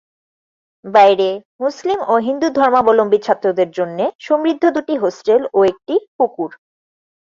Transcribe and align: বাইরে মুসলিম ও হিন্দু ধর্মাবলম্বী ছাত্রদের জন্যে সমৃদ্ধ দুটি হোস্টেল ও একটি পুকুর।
বাইরে 0.85 1.29
মুসলিম 1.59 1.99
ও 2.07 2.13
হিন্দু 2.27 2.47
ধর্মাবলম্বী 2.57 3.19
ছাত্রদের 3.23 3.69
জন্যে 3.71 4.05
সমৃদ্ধ 4.19 4.63
দুটি 4.75 4.95
হোস্টেল 4.97 5.41
ও 5.53 5.59
একটি 5.63 5.95
পুকুর। 6.17 6.51